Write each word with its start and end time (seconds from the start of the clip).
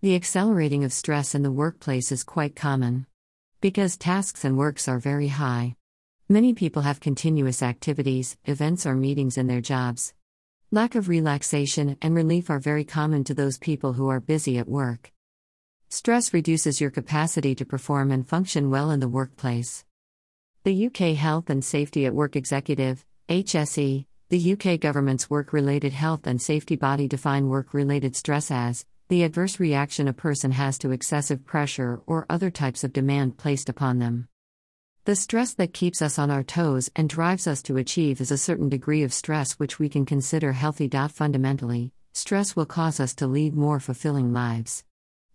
The 0.00 0.14
accelerating 0.14 0.84
of 0.84 0.92
stress 0.92 1.34
in 1.34 1.42
the 1.42 1.50
workplace 1.50 2.12
is 2.12 2.22
quite 2.22 2.54
common. 2.54 3.06
Because 3.60 3.96
tasks 3.96 4.44
and 4.44 4.56
works 4.56 4.86
are 4.86 5.00
very 5.00 5.26
high. 5.26 5.74
Many 6.28 6.54
people 6.54 6.82
have 6.82 7.00
continuous 7.00 7.64
activities, 7.64 8.36
events, 8.44 8.86
or 8.86 8.94
meetings 8.94 9.36
in 9.36 9.48
their 9.48 9.60
jobs. 9.60 10.14
Lack 10.70 10.94
of 10.94 11.08
relaxation 11.08 11.96
and 12.00 12.14
relief 12.14 12.48
are 12.48 12.60
very 12.60 12.84
common 12.84 13.24
to 13.24 13.34
those 13.34 13.58
people 13.58 13.94
who 13.94 14.06
are 14.06 14.20
busy 14.20 14.56
at 14.56 14.68
work. 14.68 15.10
Stress 15.88 16.32
reduces 16.32 16.80
your 16.80 16.90
capacity 16.92 17.56
to 17.56 17.64
perform 17.64 18.12
and 18.12 18.24
function 18.24 18.70
well 18.70 18.92
in 18.92 19.00
the 19.00 19.08
workplace. 19.08 19.84
The 20.62 20.86
UK 20.86 21.16
Health 21.16 21.50
and 21.50 21.64
Safety 21.64 22.06
at 22.06 22.14
Work 22.14 22.36
Executive, 22.36 23.04
HSE, 23.28 24.06
the 24.28 24.52
UK 24.52 24.78
government's 24.78 25.28
work 25.28 25.52
related 25.52 25.92
health 25.92 26.24
and 26.24 26.40
safety 26.40 26.76
body 26.76 27.08
define 27.08 27.48
work 27.48 27.74
related 27.74 28.14
stress 28.14 28.52
as 28.52 28.86
the 29.08 29.22
adverse 29.22 29.58
reaction 29.58 30.06
a 30.06 30.12
person 30.12 30.52
has 30.52 30.78
to 30.78 30.90
excessive 30.90 31.44
pressure 31.46 32.00
or 32.06 32.26
other 32.28 32.50
types 32.50 32.84
of 32.84 32.92
demand 32.92 33.38
placed 33.38 33.70
upon 33.70 33.98
them. 33.98 34.28
The 35.04 35.16
stress 35.16 35.54
that 35.54 35.72
keeps 35.72 36.02
us 36.02 36.18
on 36.18 36.30
our 36.30 36.42
toes 36.42 36.90
and 36.94 37.08
drives 37.08 37.46
us 37.46 37.62
to 37.62 37.78
achieve 37.78 38.20
is 38.20 38.30
a 38.30 38.36
certain 38.36 38.68
degree 38.68 39.02
of 39.02 39.14
stress 39.14 39.52
which 39.52 39.78
we 39.78 39.88
can 39.88 40.04
consider 40.04 40.52
healthy. 40.52 40.88
Fundamentally, 40.88 41.92
stress 42.12 42.54
will 42.54 42.66
cause 42.66 43.00
us 43.00 43.14
to 43.14 43.26
lead 43.26 43.54
more 43.54 43.80
fulfilling 43.80 44.34
lives. 44.34 44.84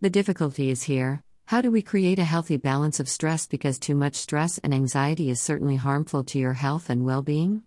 The 0.00 0.10
difficulty 0.10 0.70
is 0.70 0.82
here 0.84 1.22
how 1.50 1.60
do 1.60 1.72
we 1.72 1.82
create 1.82 2.20
a 2.20 2.24
healthy 2.24 2.56
balance 2.56 3.00
of 3.00 3.08
stress 3.08 3.48
because 3.48 3.80
too 3.80 3.96
much 3.96 4.14
stress 4.14 4.58
and 4.58 4.72
anxiety 4.72 5.30
is 5.30 5.40
certainly 5.40 5.74
harmful 5.74 6.22
to 6.22 6.38
your 6.38 6.52
health 6.52 6.88
and 6.88 7.04
well 7.04 7.22
being? 7.22 7.64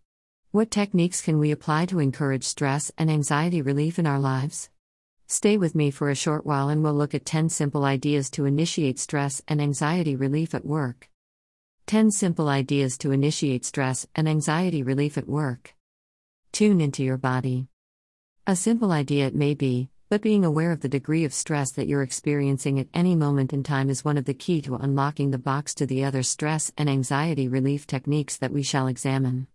What 0.51 0.71
techniques 0.71 1.21
can 1.21 1.37
we 1.37 1.51
apply 1.51 1.87
to 1.87 1.99
encourage 1.99 2.45
stress 2.45 2.93
and 2.97 3.11
anxiety 3.11 3.61
relief 3.61 3.99
in 3.99 4.07
our 4.07 4.19
lives? 4.19 4.69
Stay 5.33 5.57
with 5.57 5.73
me 5.73 5.89
for 5.89 6.11
a 6.11 6.15
short 6.15 6.45
while 6.45 6.69
and 6.69 6.83
we'll 6.83 6.93
look 6.93 7.15
at 7.15 7.25
10 7.25 7.49
simple 7.49 7.85
ideas 7.85 8.29
to 8.29 8.45
initiate 8.45 8.99
stress 8.99 9.41
and 9.47 9.59
anxiety 9.59 10.15
relief 10.15 10.53
at 10.53 10.63
work. 10.63 11.09
10 11.87 12.11
Simple 12.11 12.47
Ideas 12.47 12.99
to 12.99 13.11
Initiate 13.11 13.65
Stress 13.65 14.05
and 14.13 14.29
Anxiety 14.29 14.83
Relief 14.83 15.17
at 15.17 15.27
Work. 15.27 15.73
Tune 16.51 16.79
into 16.79 17.03
your 17.03 17.17
body. 17.17 17.67
A 18.45 18.55
simple 18.55 18.91
idea 18.91 19.25
it 19.25 19.33
may 19.33 19.55
be, 19.55 19.89
but 20.07 20.21
being 20.21 20.45
aware 20.45 20.71
of 20.71 20.81
the 20.81 20.87
degree 20.87 21.25
of 21.25 21.33
stress 21.33 21.71
that 21.71 21.87
you're 21.87 22.03
experiencing 22.03 22.79
at 22.79 22.89
any 22.93 23.15
moment 23.15 23.53
in 23.53 23.63
time 23.63 23.89
is 23.89 24.05
one 24.05 24.19
of 24.19 24.25
the 24.25 24.35
key 24.35 24.61
to 24.61 24.75
unlocking 24.75 25.31
the 25.31 25.39
box 25.39 25.73
to 25.73 25.87
the 25.87 26.03
other 26.03 26.21
stress 26.21 26.71
and 26.77 26.87
anxiety 26.87 27.47
relief 27.47 27.87
techniques 27.87 28.37
that 28.37 28.53
we 28.53 28.61
shall 28.61 28.85
examine. 28.85 29.47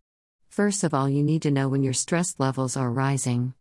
First 0.48 0.82
of 0.82 0.92
all, 0.92 1.08
you 1.08 1.22
need 1.22 1.42
to 1.42 1.52
know 1.52 1.68
when 1.68 1.84
your 1.84 1.92
stress 1.92 2.34
levels 2.36 2.76
are 2.76 2.90
rising. 2.90 3.54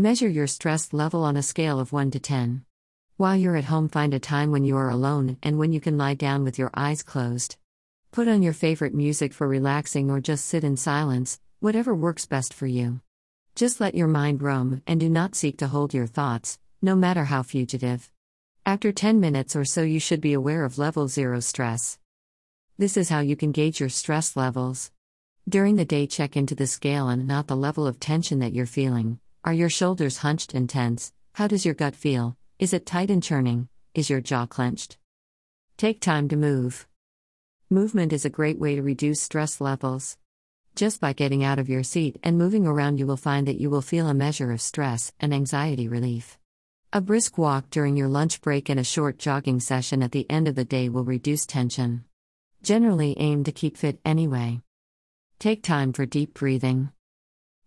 Measure 0.00 0.30
your 0.30 0.46
stress 0.46 0.94
level 0.94 1.24
on 1.24 1.36
a 1.36 1.42
scale 1.42 1.78
of 1.78 1.92
1 1.92 2.12
to 2.12 2.18
10. 2.18 2.64
While 3.18 3.36
you're 3.36 3.56
at 3.56 3.66
home, 3.66 3.86
find 3.86 4.14
a 4.14 4.18
time 4.18 4.50
when 4.50 4.64
you 4.64 4.78
are 4.78 4.88
alone 4.88 5.36
and 5.42 5.58
when 5.58 5.74
you 5.74 5.80
can 5.82 5.98
lie 5.98 6.14
down 6.14 6.42
with 6.42 6.58
your 6.58 6.70
eyes 6.72 7.02
closed. 7.02 7.58
Put 8.10 8.26
on 8.26 8.40
your 8.40 8.54
favorite 8.54 8.94
music 8.94 9.34
for 9.34 9.46
relaxing 9.46 10.10
or 10.10 10.18
just 10.18 10.46
sit 10.46 10.64
in 10.64 10.78
silence, 10.78 11.38
whatever 11.58 11.94
works 11.94 12.24
best 12.24 12.54
for 12.54 12.66
you. 12.66 13.02
Just 13.54 13.78
let 13.78 13.94
your 13.94 14.06
mind 14.08 14.40
roam 14.40 14.80
and 14.86 14.98
do 14.98 15.10
not 15.10 15.34
seek 15.34 15.58
to 15.58 15.66
hold 15.66 15.92
your 15.92 16.06
thoughts, 16.06 16.58
no 16.80 16.96
matter 16.96 17.24
how 17.24 17.42
fugitive. 17.42 18.10
After 18.64 18.92
10 18.92 19.20
minutes 19.20 19.54
or 19.54 19.66
so, 19.66 19.82
you 19.82 20.00
should 20.00 20.22
be 20.22 20.32
aware 20.32 20.64
of 20.64 20.78
level 20.78 21.08
0 21.08 21.40
stress. 21.40 21.98
This 22.78 22.96
is 22.96 23.10
how 23.10 23.20
you 23.20 23.36
can 23.36 23.52
gauge 23.52 23.80
your 23.80 23.90
stress 23.90 24.34
levels. 24.34 24.92
During 25.46 25.76
the 25.76 25.84
day, 25.84 26.06
check 26.06 26.38
into 26.38 26.54
the 26.54 26.66
scale 26.66 27.10
and 27.10 27.28
not 27.28 27.48
the 27.48 27.54
level 27.54 27.86
of 27.86 28.00
tension 28.00 28.38
that 28.38 28.54
you're 28.54 28.64
feeling. 28.64 29.20
Are 29.42 29.54
your 29.54 29.70
shoulders 29.70 30.18
hunched 30.18 30.52
and 30.52 30.68
tense? 30.68 31.14
How 31.32 31.46
does 31.46 31.64
your 31.64 31.72
gut 31.72 31.96
feel? 31.96 32.36
Is 32.58 32.74
it 32.74 32.84
tight 32.84 33.10
and 33.10 33.22
churning? 33.22 33.68
Is 33.94 34.10
your 34.10 34.20
jaw 34.20 34.44
clenched? 34.44 34.98
Take 35.78 35.98
time 35.98 36.28
to 36.28 36.36
move. 36.36 36.86
Movement 37.70 38.12
is 38.12 38.26
a 38.26 38.30
great 38.30 38.58
way 38.58 38.76
to 38.76 38.82
reduce 38.82 39.18
stress 39.18 39.58
levels. 39.58 40.18
Just 40.76 41.00
by 41.00 41.14
getting 41.14 41.42
out 41.42 41.58
of 41.58 41.70
your 41.70 41.82
seat 41.82 42.18
and 42.22 42.36
moving 42.36 42.66
around, 42.66 42.98
you 42.98 43.06
will 43.06 43.16
find 43.16 43.48
that 43.48 43.58
you 43.58 43.70
will 43.70 43.80
feel 43.80 44.08
a 44.08 44.14
measure 44.14 44.52
of 44.52 44.60
stress 44.60 45.10
and 45.18 45.32
anxiety 45.32 45.88
relief. 45.88 46.38
A 46.92 47.00
brisk 47.00 47.38
walk 47.38 47.70
during 47.70 47.96
your 47.96 48.08
lunch 48.08 48.42
break 48.42 48.68
and 48.68 48.78
a 48.78 48.84
short 48.84 49.18
jogging 49.18 49.58
session 49.58 50.02
at 50.02 50.12
the 50.12 50.30
end 50.30 50.48
of 50.48 50.54
the 50.54 50.66
day 50.66 50.90
will 50.90 51.04
reduce 51.04 51.46
tension. 51.46 52.04
Generally, 52.62 53.16
aim 53.18 53.44
to 53.44 53.52
keep 53.52 53.78
fit 53.78 54.00
anyway. 54.04 54.60
Take 55.38 55.62
time 55.62 55.94
for 55.94 56.04
deep 56.04 56.34
breathing. 56.34 56.90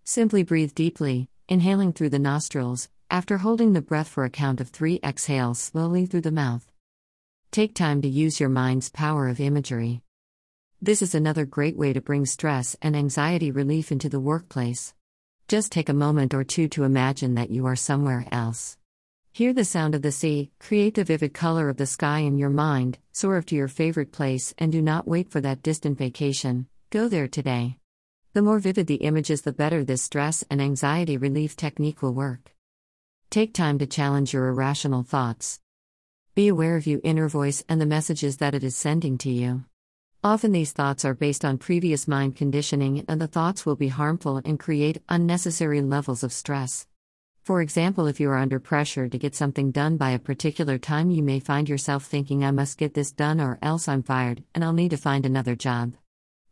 Simply 0.03 0.43
breathe 0.43 0.75
deeply, 0.75 1.29
inhaling 1.47 1.93
through 1.93 2.09
the 2.09 2.19
nostrils, 2.19 2.89
after 3.09 3.37
holding 3.37 3.73
the 3.73 3.81
breath 3.81 4.07
for 4.07 4.25
a 4.25 4.29
count 4.29 4.59
of 4.59 4.69
three, 4.69 4.99
exhale 5.03 5.53
slowly 5.53 6.05
through 6.05 6.21
the 6.21 6.31
mouth. 6.31 6.71
Take 7.51 7.75
time 7.75 8.01
to 8.01 8.07
use 8.07 8.39
your 8.39 8.49
mind's 8.49 8.89
power 8.89 9.27
of 9.27 9.39
imagery. 9.39 10.01
This 10.81 11.01
is 11.01 11.13
another 11.13 11.45
great 11.45 11.77
way 11.77 11.93
to 11.93 12.01
bring 12.01 12.25
stress 12.25 12.75
and 12.81 12.95
anxiety 12.95 13.51
relief 13.51 13.91
into 13.91 14.09
the 14.09 14.19
workplace. 14.19 14.93
Just 15.47 15.71
take 15.71 15.89
a 15.89 15.93
moment 15.93 16.33
or 16.33 16.43
two 16.43 16.67
to 16.69 16.83
imagine 16.83 17.35
that 17.35 17.51
you 17.51 17.65
are 17.67 17.75
somewhere 17.75 18.25
else. 18.31 18.77
Hear 19.31 19.53
the 19.53 19.65
sound 19.65 19.95
of 19.95 20.01
the 20.01 20.11
sea, 20.11 20.51
create 20.59 20.95
the 20.95 21.03
vivid 21.03 21.33
color 21.33 21.69
of 21.69 21.77
the 21.77 21.85
sky 21.85 22.19
in 22.19 22.37
your 22.37 22.49
mind, 22.49 22.97
soar 23.11 23.41
to 23.41 23.55
your 23.55 23.67
favorite 23.67 24.11
place, 24.11 24.53
and 24.57 24.71
do 24.71 24.81
not 24.81 25.07
wait 25.07 25.29
for 25.29 25.41
that 25.41 25.63
distant 25.63 25.97
vacation. 25.97 26.67
Go 26.89 27.07
there 27.07 27.27
today. 27.27 27.77
The 28.33 28.41
more 28.41 28.57
vivid 28.57 28.87
the 28.87 28.95
images, 28.95 29.43
the 29.43 29.53
better 29.53 29.83
this 29.83 30.01
stress 30.01 30.43
and 30.49 30.59
anxiety 30.59 31.17
relief 31.17 31.55
technique 31.55 32.01
will 32.01 32.15
work. 32.15 32.55
Take 33.29 33.53
time 33.53 33.77
to 33.77 33.85
challenge 33.85 34.33
your 34.33 34.47
irrational 34.47 35.03
thoughts. 35.03 35.59
Be 36.33 36.47
aware 36.47 36.75
of 36.75 36.87
your 36.87 36.99
inner 37.03 37.29
voice 37.29 37.63
and 37.69 37.79
the 37.79 37.85
messages 37.85 38.37
that 38.37 38.55
it 38.55 38.63
is 38.63 38.75
sending 38.75 39.19
to 39.19 39.29
you. 39.29 39.65
Often 40.23 40.51
these 40.51 40.71
thoughts 40.71 41.05
are 41.05 41.13
based 41.13 41.45
on 41.45 41.59
previous 41.59 42.07
mind 42.07 42.35
conditioning, 42.35 43.05
and 43.07 43.21
the 43.21 43.27
thoughts 43.27 43.67
will 43.67 43.75
be 43.75 43.89
harmful 43.89 44.41
and 44.43 44.59
create 44.59 45.03
unnecessary 45.09 45.83
levels 45.83 46.23
of 46.23 46.33
stress. 46.33 46.87
For 47.43 47.61
example, 47.61 48.07
if 48.07 48.19
you 48.19 48.31
are 48.31 48.37
under 48.37 48.59
pressure 48.59 49.07
to 49.07 49.17
get 49.19 49.35
something 49.35 49.69
done 49.69 49.97
by 49.97 50.09
a 50.09 50.17
particular 50.17 50.79
time, 50.79 51.11
you 51.11 51.21
may 51.21 51.39
find 51.39 51.69
yourself 51.69 52.05
thinking, 52.05 52.43
I 52.43 52.49
must 52.49 52.79
get 52.79 52.95
this 52.95 53.11
done 53.11 53.39
or 53.39 53.59
else 53.61 53.87
I'm 53.87 54.01
fired, 54.01 54.43
and 54.55 54.63
I'll 54.63 54.73
need 54.73 54.89
to 54.89 54.97
find 54.97 55.23
another 55.23 55.55
job. 55.55 55.93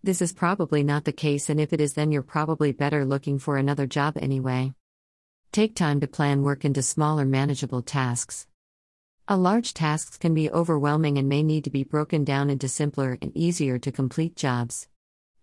This 0.04 0.20
is 0.20 0.34
probably 0.34 0.84
not 0.84 1.06
the 1.06 1.12
case, 1.12 1.48
and 1.48 1.60
if 1.60 1.74
it 1.74 1.80
is, 1.80 1.94
then 1.94 2.12
you're 2.12 2.24
probably 2.24 2.72
better 2.72 3.06
looking 3.06 3.38
for 3.38 3.58
another 3.58 3.86
job 3.86 4.18
anyway. 4.18 4.74
Take 5.52 5.76
time 5.76 6.00
to 6.00 6.08
plan 6.08 6.42
work 6.42 6.66
into 6.66 6.82
smaller, 6.82 7.24
manageable 7.24 7.84
tasks. 7.84 8.48
A 9.28 9.38
large 9.38 9.76
task 9.76 10.20
can 10.20 10.34
be 10.34 10.50
overwhelming 10.50 11.20
and 11.20 11.30
may 11.30 11.44
need 11.44 11.66
to 11.66 11.70
be 11.70 11.84
broken 11.84 12.24
down 12.24 12.50
into 12.50 12.68
simpler 12.68 13.20
and 13.22 13.32
easier 13.38 13.78
to 13.78 13.92
complete 13.92 14.36
jobs. 14.36 14.88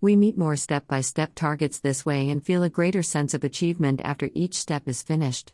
We 0.00 0.16
meet 0.16 0.36
more 0.36 0.56
step 0.56 0.88
by 0.88 1.02
step 1.02 1.36
targets 1.36 1.78
this 1.78 2.04
way 2.04 2.28
and 2.28 2.44
feel 2.44 2.64
a 2.64 2.68
greater 2.68 3.04
sense 3.04 3.34
of 3.34 3.44
achievement 3.44 4.00
after 4.02 4.28
each 4.34 4.54
step 4.54 4.88
is 4.88 5.04
finished. 5.04 5.52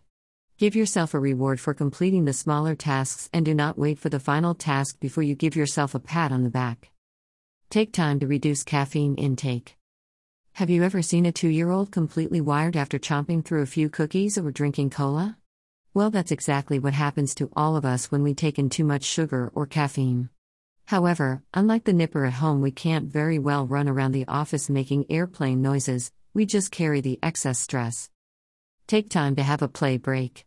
Give 0.57 0.75
yourself 0.75 1.13
a 1.13 1.21
reward 1.21 1.61
for 1.61 1.75
completing 1.75 2.25
the 2.25 2.33
smaller 2.33 2.75
tasks 2.75 3.29
and 3.35 3.45
do 3.45 3.55
not 3.55 3.77
wait 3.77 3.99
for 3.99 4.09
the 4.09 4.19
final 4.19 4.55
task 4.55 4.99
before 4.99 5.25
you 5.25 5.35
give 5.35 5.57
yourself 5.57 5.95
a 5.95 6.01
pat 6.01 6.33
on 6.33 6.43
the 6.43 6.49
back. 6.49 6.91
Take 7.75 7.93
time 7.93 8.21
to 8.21 8.29
reduce 8.29 8.62
caffeine 8.62 9.17
intake. 9.17 9.77
Have 10.53 10.71
you 10.71 10.85
ever 10.85 11.03
seen 11.03 11.27
a 11.27 11.33
two 11.33 11.49
year 11.49 11.73
old 11.73 11.91
completely 11.91 12.41
wired 12.41 12.77
after 12.77 13.01
chomping 13.01 13.45
through 13.45 13.62
a 13.62 13.67
few 13.75 13.89
cookies 13.89 14.39
or 14.39 14.53
drinking 14.53 14.91
cola? 14.91 15.39
Well, 15.93 16.09
that's 16.11 16.31
exactly 16.31 16.79
what 16.79 16.95
happens 16.95 17.35
to 17.35 17.51
all 17.57 17.75
of 17.75 17.85
us 17.85 18.12
when 18.12 18.23
we 18.23 18.33
take 18.33 18.61
in 18.61 18.71
too 18.71 18.85
much 18.85 19.03
sugar 19.03 19.51
or 19.57 19.67
caffeine. 19.67 20.29
However, 20.85 21.43
unlike 21.53 21.83
the 21.83 21.93
nipper 21.93 22.25
at 22.27 22.35
home, 22.35 22.61
we 22.61 22.71
can't 22.71 23.11
very 23.11 23.41
well 23.41 23.67
run 23.67 23.89
around 23.89 24.12
the 24.12 24.29
office 24.29 24.71
making 24.71 25.06
airplane 25.11 25.61
noises, 25.61 26.12
we 26.33 26.47
just 26.47 26.71
carry 26.71 27.01
the 27.01 27.19
excess 27.25 27.59
stress. 27.59 28.09
Take 28.87 29.11
time 29.11 29.35
to 29.35 29.43
have 29.43 29.62
a 29.62 29.67
play 29.67 29.97
break. 29.97 30.47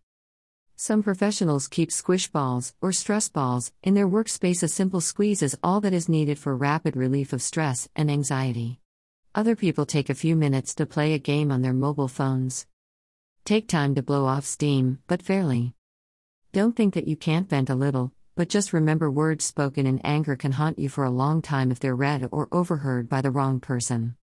Some 0.79 1.01
professionals 1.01 1.67
keep 1.67 1.91
squish 1.91 2.27
balls, 2.27 2.75
or 2.81 2.91
stress 2.91 3.29
balls, 3.29 3.71
in 3.81 3.95
their 3.95 4.07
workspace. 4.07 4.61
A 4.61 4.67
simple 4.67 5.01
squeeze 5.01 5.41
is 5.41 5.57
all 5.63 5.81
that 5.81 5.91
is 5.91 6.07
needed 6.07 6.37
for 6.37 6.55
rapid 6.55 6.95
relief 6.95 7.33
of 7.33 7.41
stress 7.41 7.89
and 7.95 8.11
anxiety. 8.11 8.79
Other 9.33 9.55
people 9.55 9.87
take 9.87 10.07
a 10.07 10.13
few 10.13 10.35
minutes 10.35 10.75
to 10.75 10.85
play 10.85 11.13
a 11.13 11.17
game 11.17 11.51
on 11.51 11.63
their 11.63 11.73
mobile 11.73 12.07
phones. 12.07 12.67
Take 13.43 13.67
time 13.67 13.95
to 13.95 14.03
blow 14.03 14.27
off 14.27 14.45
steam, 14.45 14.99
but 15.07 15.23
fairly. 15.23 15.73
Don't 16.53 16.75
think 16.75 16.93
that 16.93 17.07
you 17.07 17.15
can't 17.15 17.49
vent 17.49 17.71
a 17.71 17.75
little, 17.75 18.11
but 18.35 18.47
just 18.47 18.71
remember 18.71 19.09
words 19.09 19.45
spoken 19.45 19.87
in 19.87 19.97
anger 20.03 20.35
can 20.35 20.51
haunt 20.51 20.77
you 20.77 20.89
for 20.89 21.03
a 21.03 21.09
long 21.09 21.41
time 21.41 21.71
if 21.71 21.79
they're 21.79 21.95
read 21.95 22.29
or 22.31 22.47
overheard 22.51 23.09
by 23.09 23.21
the 23.21 23.31
wrong 23.31 23.59
person. 23.59 24.15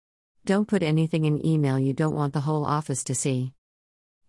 Don't 0.44 0.68
put 0.68 0.82
anything 0.82 1.24
in 1.24 1.46
email 1.46 1.78
you 1.78 1.94
don't 1.94 2.14
want 2.14 2.34
the 2.34 2.40
whole 2.40 2.66
office 2.66 3.02
to 3.04 3.14
see. 3.14 3.54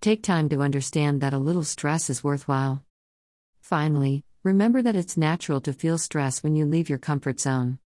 Take 0.03 0.21
time 0.21 0.49
to 0.49 0.61
understand 0.61 1.21
that 1.21 1.31
a 1.31 1.37
little 1.37 1.63
stress 1.63 2.09
is 2.09 2.25
worthwhile. 2.25 2.83
Finally, 3.61 4.25
remember 4.43 4.81
that 4.81 4.97
it's 4.97 5.15
natural 5.15 5.61
to 5.61 5.71
feel 5.71 5.97
stress 5.97 6.43
when 6.43 6.57
you 6.57 6.65
leave 6.65 6.89
your 6.89 6.99
comfort 6.99 7.39
zone. 7.39 7.79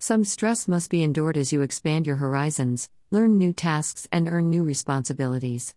Some 0.00 0.24
stress 0.24 0.66
must 0.66 0.90
be 0.90 1.04
endured 1.04 1.36
as 1.36 1.52
you 1.52 1.62
expand 1.62 2.08
your 2.08 2.16
horizons, 2.16 2.88
learn 3.12 3.38
new 3.38 3.52
tasks, 3.52 4.08
and 4.10 4.26
earn 4.28 4.50
new 4.50 4.64
responsibilities. 4.64 5.76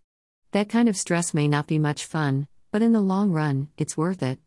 That 0.50 0.68
kind 0.68 0.88
of 0.88 0.96
stress 0.96 1.32
may 1.32 1.46
not 1.46 1.68
be 1.68 1.78
much 1.78 2.04
fun, 2.04 2.48
but 2.72 2.82
in 2.82 2.90
the 2.90 3.00
long 3.00 3.30
run, 3.30 3.68
it's 3.78 3.96
worth 3.96 4.20
it. 4.20 4.40